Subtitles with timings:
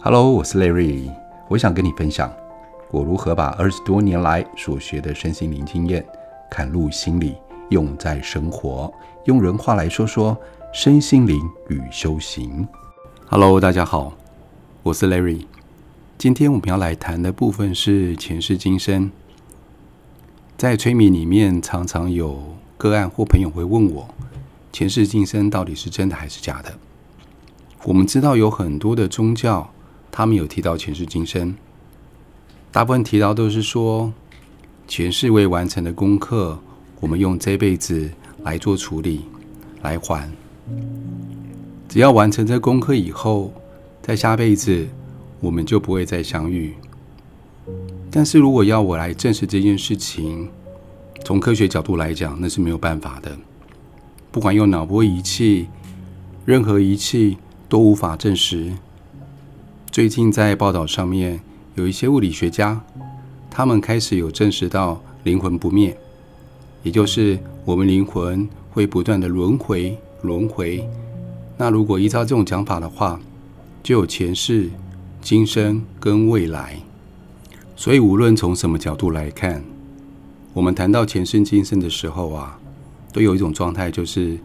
[0.00, 1.10] Hello，我是 Larry，
[1.48, 2.30] 我想跟你分享
[2.90, 6.04] 我如何把二十多年来所学的身心灵经验，
[6.50, 7.36] 嵌入心里，
[7.70, 8.92] 用在生活。
[9.24, 10.36] 用人话来说说
[10.72, 12.68] 身心灵与修行。
[13.26, 14.12] Hello，大家好，
[14.82, 15.46] 我是 Larry。
[16.18, 19.10] 今天我们要来谈的部分是前世今生。
[20.56, 24.08] 在催眠里面，常常有个案或朋友会问我，
[24.72, 26.74] 前世今生到底是真的还是假的？
[27.84, 29.70] 我们知道有很多的宗教。
[30.16, 31.56] 他们有提到前世今生，
[32.70, 34.12] 大部分提到都是说
[34.86, 36.56] 前世未完成的功课，
[37.00, 38.08] 我们用这辈子
[38.44, 39.22] 来做处理，
[39.82, 40.30] 来还。
[41.88, 43.52] 只要完成这功课以后，
[44.02, 44.86] 在下辈子
[45.40, 46.74] 我们就不会再相遇。
[48.08, 50.48] 但是如果要我来证实这件事情，
[51.24, 53.36] 从科学角度来讲，那是没有办法的。
[54.30, 55.66] 不管用脑波仪器，
[56.44, 57.36] 任何仪器
[57.68, 58.74] 都无法证实。
[59.94, 61.40] 最近在报道上面
[61.76, 62.84] 有一些物理学家，
[63.48, 65.96] 他们开始有证实到灵魂不灭，
[66.82, 70.84] 也就是我们灵魂会不断的轮回轮回。
[71.56, 73.20] 那如果依照这种讲法的话，
[73.84, 74.68] 就有前世、
[75.22, 76.76] 今生跟未来。
[77.76, 79.62] 所以无论从什么角度来看，
[80.52, 82.58] 我们谈到前世今生的时候啊，
[83.12, 84.36] 都有一种状态，就是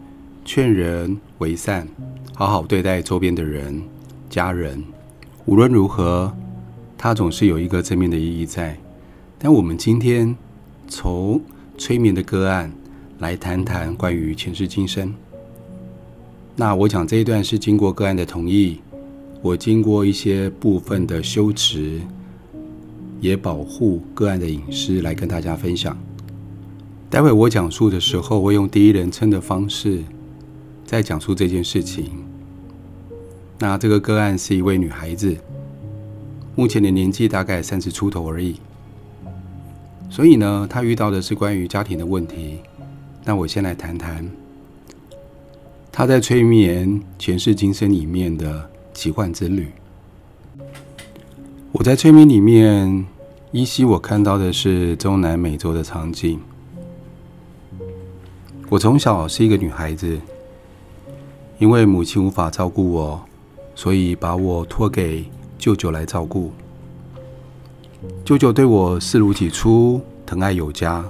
[0.44, 1.88] 劝人为善，
[2.36, 3.82] 好好对待周边的人、
[4.28, 4.80] 家人。
[5.46, 6.32] 无论如何，
[6.98, 8.76] 它总是有一个正面的意义在。
[9.38, 10.36] 但我们今天
[10.86, 11.40] 从
[11.78, 12.70] 催眠的个案
[13.20, 15.12] 来谈谈关于前世今生。
[16.56, 18.80] 那我讲这一段是经过个案的同意，
[19.40, 22.00] 我经过一些部分的修持，
[23.20, 25.96] 也保护个案的隐私来跟大家分享。
[27.08, 30.00] 待会我讲述的时候，我用第一人称的方式
[30.84, 32.29] 在讲述这件事情。
[33.62, 35.36] 那这个个案是一位女孩子，
[36.56, 38.58] 目前的年纪大概三十出头而已。
[40.08, 42.60] 所以呢，她遇到的是关于家庭的问题。
[43.22, 44.26] 那我先来谈谈
[45.92, 49.70] 她在催眠前世今生里面的奇幻之旅。
[51.72, 53.06] 我在催眠里面
[53.52, 56.40] 依稀我看到的是中南美洲的场景。
[58.70, 60.18] 我从小是一个女孩子，
[61.58, 63.26] 因为母亲无法照顾我。
[63.80, 65.24] 所以把我托给
[65.56, 66.52] 舅舅来照顾。
[68.22, 71.02] 舅舅对我视如己出，疼爱有加，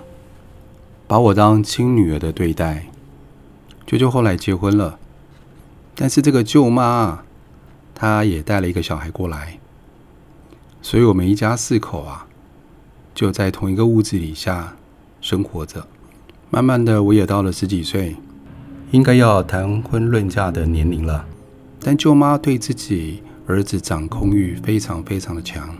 [1.08, 2.86] 把我当亲女儿的对待。
[3.88, 5.00] 舅舅后来结婚了，
[5.96, 7.24] 但是这个舅妈，
[7.92, 9.58] 她也带了一个小孩过来，
[10.80, 12.28] 所以我们一家四口啊，
[13.12, 14.76] 就在同一个屋子底下
[15.20, 15.88] 生活着。
[16.50, 18.14] 慢慢的，我也到了十几岁，
[18.92, 21.26] 应该要谈婚论嫁的年龄了。
[21.80, 25.74] 但舅妈对自己儿子掌控欲非常非常的强。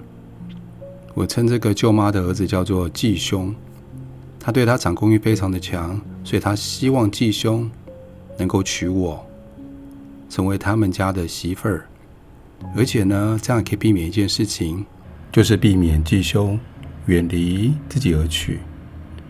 [1.15, 3.55] 我称这个舅妈的儿子叫做继兄，
[4.39, 7.71] 他对他掌控欲非常的强，所以他希望继兄
[8.39, 9.25] 能够娶我，
[10.29, 11.87] 成为他们家的媳妇儿。
[12.77, 14.87] 而且呢，这样可以避免一件事情，
[15.31, 16.59] 就是避免继兄
[17.07, 18.61] 远离自己而去，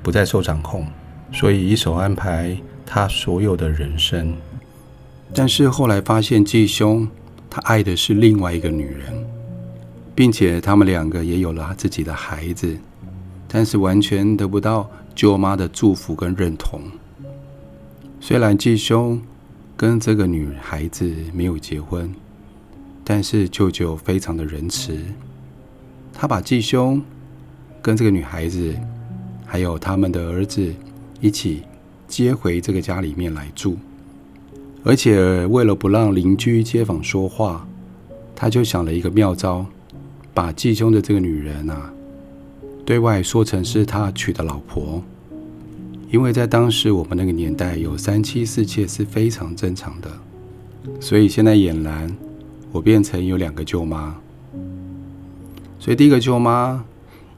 [0.03, 0.87] 不再受掌控，
[1.33, 4.35] 所以一手安排他所有的人生。
[5.35, 7.09] 但是后来发现继兄
[7.49, 9.27] 他爱的是另外一个女人，
[10.15, 12.77] 并且他们两个也有了自己的孩子，
[13.49, 16.81] 但是完全得不到舅妈的祝福跟认同。
[18.21, 19.21] 虽然继兄
[19.77, 22.13] 跟这个女孩子没有结婚，
[23.03, 24.99] 但是舅舅非常的仁慈，
[26.13, 27.03] 他把继兄
[27.81, 28.75] 跟这个女孩子
[29.47, 30.75] 还有他们的儿子
[31.21, 31.63] 一起
[32.07, 33.79] 接回这个家里面来住。
[34.83, 37.67] 而且为了不让邻居街坊说话，
[38.35, 39.67] 他就想了一个妙招，
[40.33, 41.93] 把继兄的这个女人啊，
[42.87, 45.03] 对外说成是他娶的老婆。
[46.11, 50.11] 因为在当时我们那个年代，有三妻四妾是非常正常的，
[50.99, 52.17] 所以现在俨然
[52.73, 54.17] 我变成有两个舅妈。
[55.78, 56.84] 所以第一个舅妈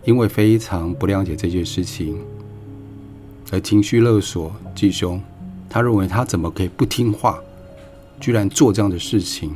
[0.05, 2.17] 因为非常不谅解这件事情，
[3.51, 5.21] 而情绪勒索继兄。
[5.73, 7.41] 他认为他怎么可以不听话，
[8.21, 9.55] 居然做这样的事情，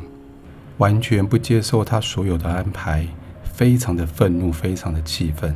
[0.78, 3.06] 完全不接受他所有的安排，
[3.52, 5.54] 非常的愤怒，非常的气愤，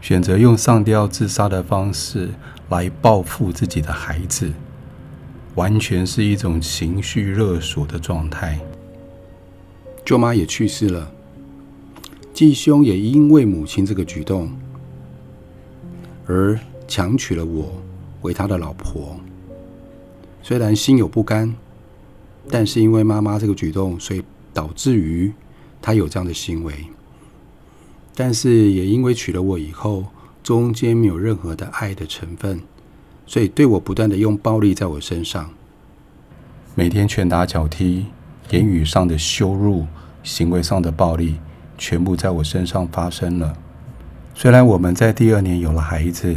[0.00, 2.28] 选择用上吊自杀的方式
[2.68, 4.52] 来报复自己的孩子，
[5.56, 8.60] 完全是一种情绪勒索的状态。
[10.04, 11.10] 舅妈也去世了，
[12.32, 14.52] 继兄也因为母亲这个举动
[16.28, 17.72] 而强娶了我
[18.22, 19.18] 为他的老婆。
[20.42, 21.54] 虽然心有不甘，
[22.48, 24.22] 但是因为妈妈这个举动，所以
[24.52, 25.32] 导致于
[25.80, 26.74] 他有这样的行为，
[28.14, 30.06] 但是也因为娶了我以后，
[30.42, 32.60] 中间没有任何的爱的成分，
[33.26, 35.50] 所以对我不断的用暴力在我身上，
[36.74, 38.06] 每天拳打脚踢，
[38.50, 39.86] 言语上的羞辱，
[40.22, 41.36] 行为上的暴力，
[41.78, 43.56] 全部在我身上发生了。
[44.34, 46.36] 虽然我们在第二年有了孩子，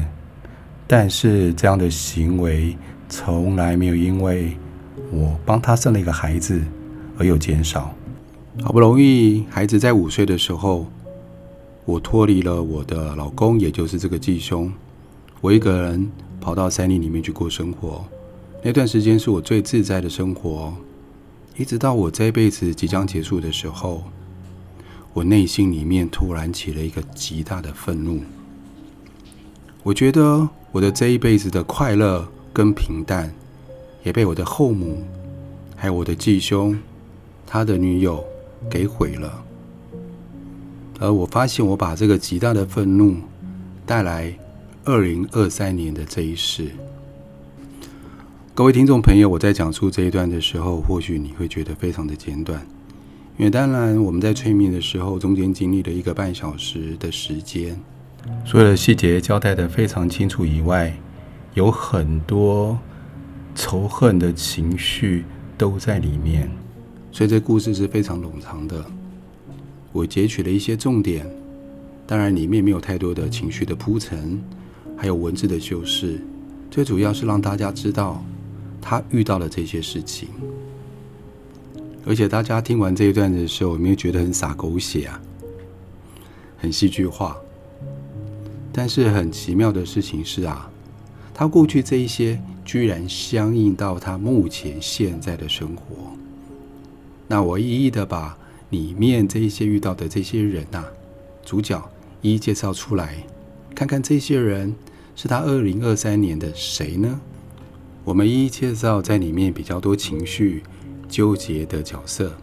[0.86, 2.76] 但是这样的行为
[3.16, 4.58] 从来没有因为
[5.12, 6.60] 我帮他生了一个孩子
[7.16, 7.94] 而有减少。
[8.64, 10.88] 好不容易孩子在五岁的时候，
[11.86, 14.74] 我脱离了我的老公，也就是这个继兄，
[15.42, 16.12] 我一个人
[16.42, 18.04] 跑到山林里面去过生活。
[18.64, 20.74] 那段时间是我最自在的生活，
[21.56, 24.06] 一直到我这一辈子即将结束的时候，
[25.14, 28.22] 我内心里面突然起了一个极大的愤怒。
[29.84, 33.34] 我觉得我的这一辈子的快乐跟平淡，
[34.04, 35.04] 也被我的后母，
[35.76, 36.78] 还有我的继兄，
[37.48, 38.24] 他的女友
[38.70, 39.44] 给毁了。
[41.00, 43.16] 而我发现，我把这个极大的愤怒
[43.86, 44.32] 带来
[44.86, 46.70] 二零二三年的这一世。
[48.54, 52.66] 各位听众朋友，我在讲述这一段的时候，或许你会觉得非常的简短，
[53.38, 57.76] 因为当然我们在催眠的时候，中间经历了一个半小时的时间，
[58.46, 60.96] 所有的细节交代得非常清楚以外，
[61.54, 62.78] 有很多
[63.54, 65.24] 仇恨的情绪
[65.58, 66.50] 都在里面，
[67.12, 68.84] 所以这故事是非常冗长的。
[69.92, 71.30] 我截取了一些重点，
[72.08, 74.42] 当然里面没有太多的情绪的铺陈，
[74.98, 76.20] 还有文字的修饰，
[76.72, 78.24] 最主要是让大家知道
[78.82, 80.30] 他遇到了这些事情。
[82.06, 85.22] 而且大家听完这一段的时候，有没有觉得很洒狗血啊？
[86.58, 87.38] 很戏剧化。
[88.74, 90.68] 但是很奇妙的事情是啊，
[91.34, 95.84] 他过去这一些居然相应到他目前现在的生活。
[97.28, 98.38] 那我一一的把。
[98.70, 100.92] 里面这一些遇到的这些人呐、啊，
[101.46, 101.80] 主角
[102.24, 103.24] 一一介绍出来，
[103.76, 104.74] 看看这些人
[105.16, 107.22] 是他二零二三年的谁呢？
[108.04, 110.64] 我们一一介绍在里面比较多情绪
[111.08, 112.34] 纠结的角色。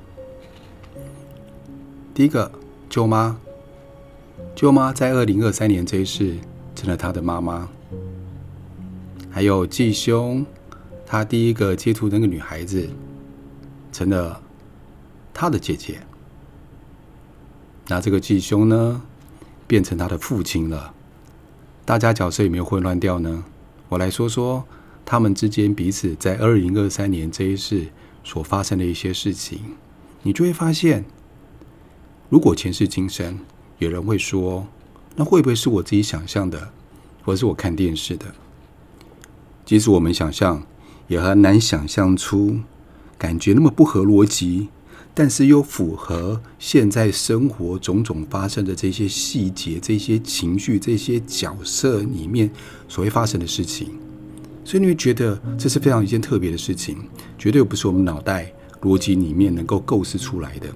[2.15, 2.53] 第一个
[2.89, 3.37] 舅妈，
[4.55, 6.37] 舅妈在二零二三年这一世
[6.77, 7.69] 成了他的妈妈，
[9.31, 10.45] 还有继兄，
[11.07, 12.89] 他第一个接触那个女孩子，
[13.93, 14.43] 成了
[15.33, 16.01] 他的姐姐。
[17.87, 19.03] 那这个继兄呢，
[19.67, 20.95] 变成他的父亲了。
[21.85, 23.45] 大家角色有没有混乱掉呢？
[23.89, 24.65] 我来说说
[25.05, 27.89] 他们之间彼此在二零二三年这一世
[28.23, 29.61] 所发生的一些事情，
[30.23, 31.05] 你就会发现，
[32.29, 33.39] 如果前世今生，
[33.79, 34.67] 有人会说，
[35.17, 36.71] 那会不会是我自己想象的，
[37.25, 38.27] 或是我看电视的？
[39.71, 40.61] 即使我们想象，
[41.07, 42.59] 也很难想象出
[43.17, 44.67] 感觉那么不合逻辑。
[45.15, 52.51] 但是又符合现在生活种种发生的这些细节、这些情绪、这些角色里面
[52.89, 53.91] 所会发生的事情，
[54.65, 56.97] 所以你会觉得这是非常一件特别的事情，
[57.39, 58.53] 绝对不是我们脑袋
[58.83, 60.67] 逻辑里面能够构思出来的。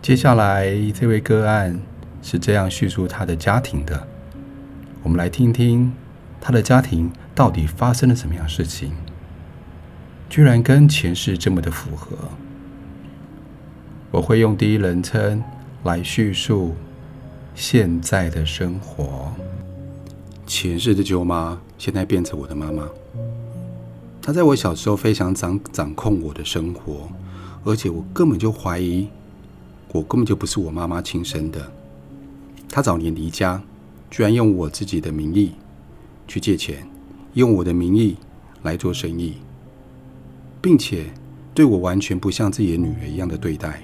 [0.00, 1.82] 接下来这位个案
[2.22, 4.06] 是这样叙述他的家庭的，
[5.02, 5.92] 我们来听听
[6.46, 8.92] 他的家庭到底发生了什么样的事情，
[10.28, 12.14] 居然跟前世这么的符合。
[14.10, 15.42] 我会用第一人称
[15.84, 16.74] 来叙述
[17.54, 19.32] 现在的生活。
[20.46, 22.90] 前世的舅妈现在变成我的妈妈，
[24.20, 27.08] 她在我小时候非常掌掌控我的生活，
[27.64, 29.08] 而且我根本就怀疑
[29.92, 31.72] 我根本就不是我妈妈亲生的。
[32.68, 33.62] 她早年离家，
[34.10, 35.52] 居然用我自己的名义
[36.26, 36.86] 去借钱，
[37.34, 38.16] 用我的名义
[38.62, 39.34] 来做生意，
[40.60, 41.04] 并且
[41.54, 43.82] 对我完全不像自己的女儿一样的对待。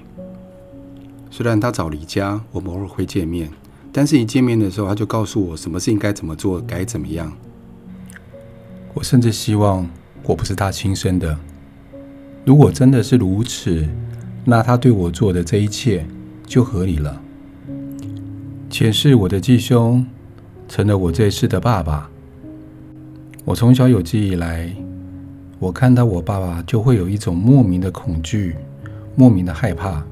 [1.31, 3.51] 虽然他早离家，我们偶尔会见面，
[3.93, 7.33] 但是一见面的时候，他就告诉我什么事应该怎么做，该怎么样。
[8.95, 9.89] 我甚至希望
[10.25, 11.39] 我不是他亲生的。
[12.45, 13.89] 如果真的是如此，
[14.45, 16.05] 那他对我做的这一切
[16.47, 17.23] 就合理了。
[18.69, 20.05] 前世我的继兄
[20.67, 22.11] 成了我这一世的爸爸。
[23.45, 24.71] 我从小有记忆来，
[25.59, 28.55] 我看到我爸爸就会有一种莫名的恐惧，
[29.17, 30.05] 莫名的害怕。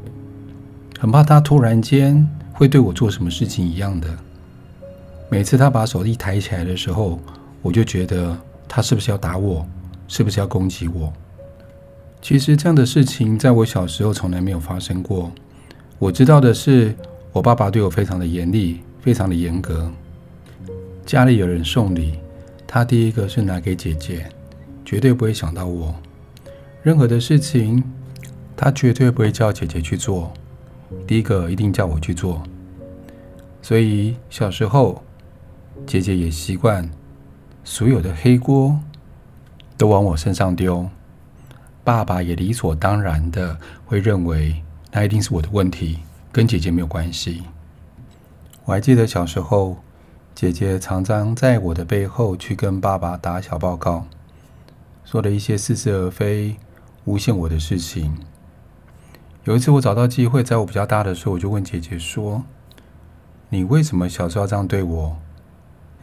[0.99, 4.09] 很怕他突然间会对我做什么事情一样的。
[5.29, 7.21] 每次他把手一抬起来的时候，
[7.61, 9.65] 我就觉得他是不是要打我，
[10.09, 11.13] 是不是要攻击我？
[12.21, 15.31] 其实这样的事情在我小时候从来没有发生过。
[15.99, 16.95] 我知道的是，
[17.33, 19.89] 我爸爸对我非常的严厉，非常的严格。
[21.07, 22.19] 家里有人送礼，
[22.71, 24.29] 他第一个是拿给姐姐，
[24.85, 25.95] 绝对不会想到我。
[26.83, 27.83] 任何的事情，
[28.55, 30.31] 他绝对不会叫姐姐去做。
[31.07, 32.43] 第一个一定叫我去做。
[33.63, 35.03] 所以小时候，
[35.87, 36.89] 姐姐也习惯
[37.65, 38.79] 所有的黑锅
[39.79, 40.91] 都往我身上丢，
[41.83, 47.45] 爸爸也理所当然的会认为那一定是我的问题，跟姐姐没有关系。
[48.67, 49.79] 我还记得小时候，
[50.39, 54.07] 姐姐常常在我的背后去跟爸爸打小报告，
[55.05, 56.55] 说了一些似是而非、
[57.07, 58.17] 诬陷我的事情。
[59.43, 62.45] 有一次我找到机会，在我比较大的时候，我就问姐姐说。
[63.49, 65.17] 你为什么小时候要这样对我？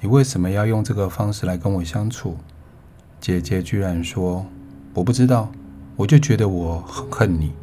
[0.02, 2.36] 你为什么要用这个方式来跟我相处？
[3.22, 4.46] 姐姐居然说
[4.94, 5.50] ：“我不知道，
[5.96, 7.54] 我就觉得我很恨你，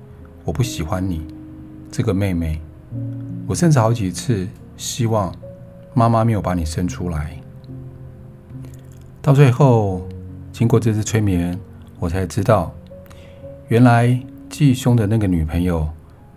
[0.43, 1.27] 我不喜欢你
[1.91, 2.63] 这个妹妹。
[3.47, 4.49] 我甚至好几次
[4.79, 5.35] 希望
[5.95, 7.39] 妈妈没有把你生出来。”
[9.21, 10.07] 到最后，
[10.53, 11.59] 经过这次催眠，
[11.99, 12.73] 我才知道，
[13.69, 14.21] 原来
[14.51, 15.89] 继兄的那个女朋友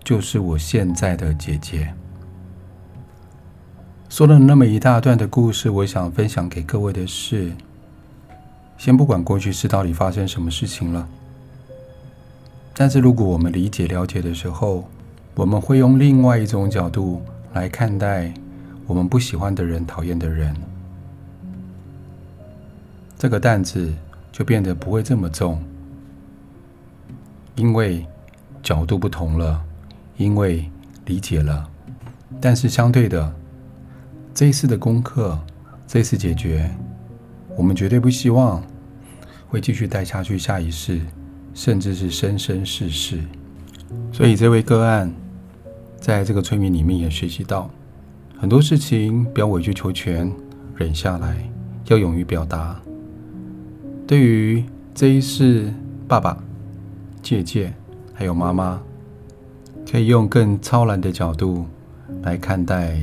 [0.04, 1.92] 就是我现在的姐姐。
[4.08, 7.52] 说了那么一大段的故事，我想分享给各位的是：
[8.78, 11.08] 先不管过去是到底发生什么事情了，
[12.72, 14.88] 但是如果我们理解了解的时候，
[15.34, 17.20] 我们会用另外一种角度
[17.52, 18.32] 来看待
[18.86, 20.54] 我们不喜欢的人、讨厌的人，
[23.18, 23.92] 这个担子
[24.30, 25.62] 就变得不会这么重，
[27.56, 28.06] 因为
[28.62, 29.62] 角度不同了，
[30.16, 30.70] 因为
[31.06, 31.68] 理解了，
[32.40, 33.34] 但是相对的。
[34.32, 35.38] 这一次的功课，
[35.86, 36.70] 这一次解决，
[37.56, 38.62] 我们绝对不希望
[39.48, 41.00] 会继续带下去下一世，
[41.54, 43.18] 甚至是生生世世。
[44.12, 45.10] 所以这位个案
[45.98, 47.70] 在这个催眠里面也学习到
[48.38, 50.30] 很多事情，不要委曲求全，
[50.76, 51.36] 忍下来，
[51.86, 52.80] 要勇于表达。
[54.06, 54.64] 对于
[54.94, 55.72] 这一世
[56.06, 56.42] 爸爸、
[57.22, 57.72] 姐姐
[58.14, 58.80] 还有妈妈，
[59.90, 61.66] 可以用更超然的角度
[62.22, 62.98] 来看待。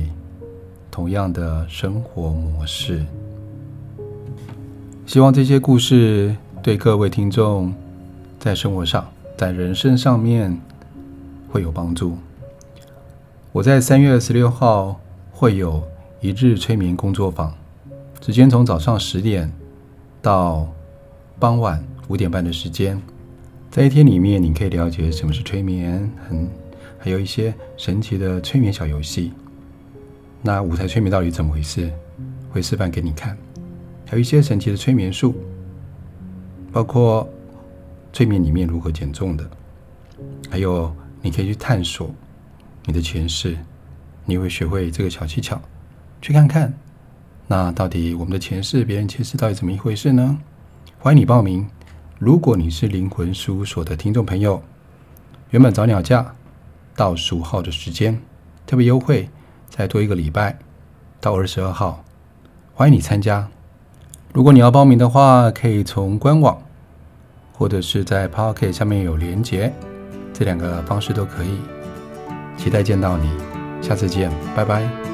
[0.90, 3.04] 同样的生活模式，
[5.06, 7.74] 希望这些故事对各位听众
[8.38, 9.04] 在生活上、
[9.36, 10.56] 在人生上面
[11.50, 12.16] 会有帮助。
[13.50, 15.00] 我在三月二十六号
[15.36, 15.82] 会有
[16.20, 17.52] 一日催眠工作坊，
[18.20, 19.52] 时间从早上十点
[20.22, 20.72] 到
[21.40, 23.02] 傍晚五点半的时间，
[23.68, 26.48] 在一天里面，你可以了解什么是催眠，很
[26.98, 29.32] 还有一些神奇的催眠小游戏。
[30.40, 31.90] 那舞台催眠到底怎么回事？
[32.52, 33.36] 会示范给你看，
[34.06, 35.34] 还有一些神奇的催眠术，
[36.70, 37.28] 包括
[38.12, 39.44] 催眠里面如何减重的，
[40.48, 42.08] 还有你可以去探索
[42.86, 43.58] 你的前世，
[44.24, 45.60] 你会学会这个小技巧，
[46.20, 46.72] 去看看。
[47.46, 50.38] 那到底我们的前世、别人前世到底怎么一回事呢？
[50.98, 51.68] 欢迎你报名。
[52.18, 54.62] 如果你是灵魂事务所的听众朋友，
[55.50, 56.34] 原本早鸟价
[56.96, 58.20] 到十五号的时间
[58.66, 59.28] 特别优惠。
[59.68, 60.56] 再多一个礼拜，
[61.20, 62.04] 到二十二号，
[62.74, 63.48] 欢迎你参加。
[64.32, 66.62] 如果你要报名的话，可以从官网
[67.52, 69.72] 或者是在 Pocket 下面有连结，
[70.32, 71.58] 这两个方式都可以。
[72.56, 73.28] 期待见到你，
[73.86, 75.13] 下次见，拜拜。